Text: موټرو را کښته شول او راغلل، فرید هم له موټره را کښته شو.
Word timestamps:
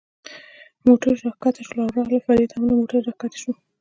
موټرو 0.85 1.21
را 1.23 1.31
کښته 1.41 1.61
شول 1.67 1.77
او 1.83 1.93
راغلل، 1.97 2.21
فرید 2.27 2.51
هم 2.55 2.63
له 2.69 2.73
موټره 2.79 3.01
را 3.07 3.13
کښته 3.21 3.37
شو. 3.41 3.51